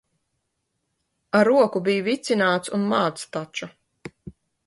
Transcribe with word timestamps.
Ar 1.39 1.49
roku 1.49 1.83
bija 1.89 2.07
vicināts 2.09 2.73
un 2.79 2.89
māts 2.93 3.29
taču. 3.37 3.71